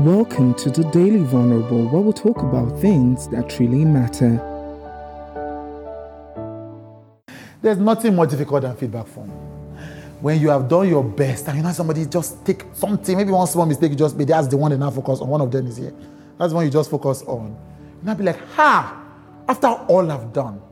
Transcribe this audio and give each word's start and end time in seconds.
Welcome 0.00 0.54
to 0.54 0.70
the 0.70 0.82
Daily 0.84 1.18
Vulnerable, 1.18 1.86
where 1.88 2.00
we 2.00 2.14
talk 2.14 2.38
about 2.38 2.80
things 2.80 3.28
that 3.28 3.58
really 3.58 3.84
matter. 3.84 4.40
There's 7.60 7.76
nothing 7.76 8.16
more 8.16 8.26
difficult 8.26 8.62
than 8.62 8.74
feedback 8.76 9.06
form. 9.08 9.28
When 10.22 10.40
you 10.40 10.48
have 10.48 10.70
done 10.70 10.88
your 10.88 11.04
best 11.04 11.48
and 11.48 11.58
you 11.58 11.62
know 11.62 11.72
somebody 11.72 12.06
just 12.06 12.42
take 12.46 12.64
something, 12.72 13.14
maybe 13.14 13.30
one 13.30 13.46
small 13.46 13.66
mistake, 13.66 13.90
you 13.90 13.96
just 13.98 14.16
be 14.16 14.24
that's 14.24 14.48
the 14.48 14.56
one 14.56 14.70
they 14.70 14.78
now 14.78 14.90
focus 14.90 15.20
on. 15.20 15.28
One 15.28 15.42
of 15.42 15.52
them 15.52 15.66
is 15.66 15.76
here. 15.76 15.92
That's 16.38 16.52
the 16.52 16.56
one 16.56 16.64
you 16.64 16.70
just 16.70 16.90
focus 16.90 17.20
on. 17.26 17.48
You 17.50 18.06
now 18.06 18.14
be 18.14 18.24
like, 18.24 18.40
ha, 18.52 19.04
after 19.46 19.66
all 19.66 20.10
I've 20.10 20.32
done. 20.32 20.62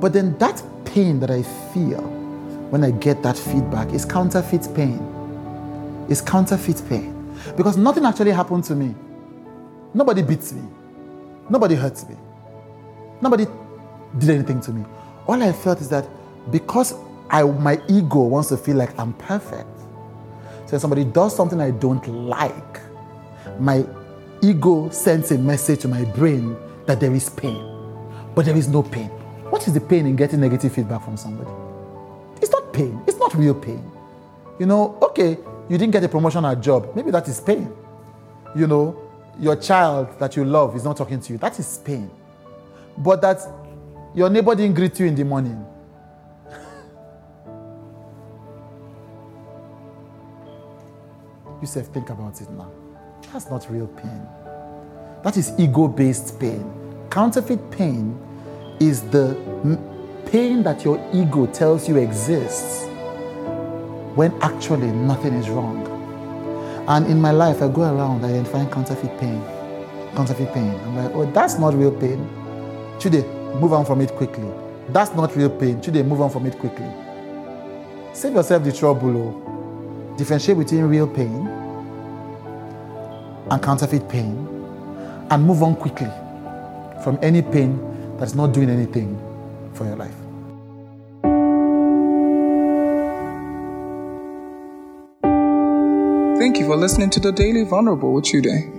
But 0.00 0.12
then 0.12 0.36
that 0.38 0.60
pain 0.84 1.20
that 1.20 1.30
I 1.30 1.44
feel 1.72 2.02
when 2.70 2.82
I 2.82 2.90
get 2.90 3.22
that 3.22 3.38
feedback 3.38 3.92
is 3.92 4.04
counterfeit 4.04 4.68
pain. 4.74 6.06
It's 6.08 6.20
counterfeit 6.20 6.82
pain. 6.88 7.17
Because 7.56 7.76
nothing 7.76 8.04
actually 8.04 8.32
happened 8.32 8.64
to 8.64 8.74
me. 8.74 8.94
Nobody 9.94 10.22
beats 10.22 10.52
me. 10.52 10.62
Nobody 11.48 11.74
hurts 11.74 12.08
me. 12.08 12.16
Nobody 13.20 13.46
did 14.18 14.30
anything 14.30 14.60
to 14.62 14.72
me. 14.72 14.84
All 15.26 15.42
I 15.42 15.52
felt 15.52 15.80
is 15.80 15.88
that 15.88 16.06
because 16.50 16.94
I, 17.30 17.42
my 17.42 17.80
ego 17.88 18.22
wants 18.22 18.48
to 18.50 18.56
feel 18.56 18.76
like 18.76 18.98
I'm 18.98 19.12
perfect. 19.14 19.68
So 20.66 20.76
if 20.76 20.82
somebody 20.82 21.04
does 21.04 21.34
something 21.34 21.60
I 21.60 21.70
don't 21.70 22.06
like, 22.08 22.80
my 23.58 23.84
ego 24.42 24.88
sends 24.90 25.30
a 25.30 25.38
message 25.38 25.80
to 25.80 25.88
my 25.88 26.04
brain 26.04 26.56
that 26.86 27.00
there 27.00 27.14
is 27.14 27.30
pain. 27.30 27.64
But 28.34 28.44
there 28.44 28.56
is 28.56 28.68
no 28.68 28.82
pain. 28.82 29.08
What 29.50 29.66
is 29.66 29.74
the 29.74 29.80
pain 29.80 30.06
in 30.06 30.16
getting 30.16 30.40
negative 30.40 30.72
feedback 30.74 31.02
from 31.04 31.16
somebody? 31.16 31.50
It's 32.40 32.50
not 32.50 32.72
pain. 32.72 33.02
It's 33.06 33.18
not 33.18 33.34
real 33.34 33.54
pain. 33.54 33.90
You 34.58 34.66
know, 34.66 34.98
okay, 35.02 35.38
you 35.68 35.76
didn't 35.76 35.92
get 35.92 36.02
a 36.04 36.08
promotion 36.08 36.44
at 36.44 36.60
job. 36.60 36.94
Maybe 36.94 37.10
that 37.10 37.28
is 37.28 37.40
pain. 37.40 37.72
You 38.56 38.66
know, 38.66 38.96
your 39.38 39.56
child 39.56 40.18
that 40.18 40.36
you 40.36 40.44
love 40.44 40.74
is 40.74 40.84
not 40.84 40.96
talking 40.96 41.20
to 41.20 41.32
you. 41.32 41.38
That 41.38 41.58
is 41.58 41.78
pain. 41.84 42.10
But 42.96 43.20
that 43.20 43.40
your 44.14 44.30
neighbor 44.30 44.54
didn't 44.54 44.74
greet 44.74 44.98
you 44.98 45.06
in 45.06 45.14
the 45.14 45.24
morning. 45.24 45.64
you 51.60 51.66
say, 51.66 51.82
think 51.82 52.08
about 52.10 52.40
it 52.40 52.50
now. 52.50 52.70
That's 53.32 53.50
not 53.50 53.70
real 53.70 53.88
pain. 53.88 54.26
That 55.22 55.36
is 55.36 55.52
ego 55.58 55.86
based 55.88 56.40
pain. 56.40 56.64
Counterfeit 57.10 57.70
pain 57.70 58.18
is 58.80 59.02
the 59.02 59.36
pain 60.26 60.62
that 60.62 60.84
your 60.84 60.98
ego 61.12 61.46
tells 61.46 61.88
you 61.88 61.96
exists 61.96 62.88
when 64.18 64.32
actually 64.42 64.88
nothing 64.88 65.32
is 65.34 65.48
wrong. 65.48 65.86
And 66.88 67.06
in 67.06 67.20
my 67.20 67.30
life, 67.30 67.62
I 67.62 67.68
go 67.68 67.82
around 67.82 68.24
identifying 68.24 68.68
counterfeit 68.68 69.16
pain. 69.20 69.40
Counterfeit 70.16 70.52
pain. 70.52 70.74
I'm 70.74 70.96
like, 70.96 71.14
oh, 71.14 71.30
that's 71.30 71.56
not 71.56 71.72
real 71.74 71.92
pain. 71.92 72.28
They 72.98 73.22
move 73.60 73.72
on 73.72 73.86
from 73.86 74.00
it 74.00 74.10
quickly? 74.16 74.50
That's 74.88 75.14
not 75.14 75.36
real 75.36 75.50
pain. 75.50 75.80
They 75.80 76.02
move 76.02 76.20
on 76.20 76.30
from 76.30 76.46
it 76.46 76.58
quickly? 76.58 76.90
Save 78.12 78.34
yourself 78.34 78.64
the 78.64 78.72
trouble. 78.72 79.16
Oh. 79.16 80.14
Differentiate 80.16 80.58
between 80.58 80.82
real 80.86 81.06
pain 81.06 81.46
and 83.52 83.62
counterfeit 83.62 84.08
pain 84.08 84.34
and 85.30 85.44
move 85.44 85.62
on 85.62 85.76
quickly 85.76 86.10
from 87.04 87.20
any 87.22 87.40
pain 87.40 87.78
that's 88.18 88.34
not 88.34 88.52
doing 88.52 88.68
anything 88.68 89.16
for 89.74 89.84
your 89.84 89.94
life. 89.94 90.27
Thank 96.38 96.58
you 96.58 96.66
for 96.66 96.76
listening 96.76 97.10
to 97.10 97.20
the 97.20 97.32
Daily 97.32 97.64
Vulnerable 97.64 98.12
with 98.12 98.26
Chude. 98.26 98.77